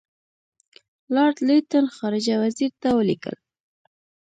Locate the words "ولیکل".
2.97-3.35